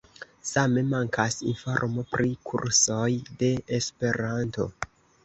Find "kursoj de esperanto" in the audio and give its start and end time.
2.53-4.67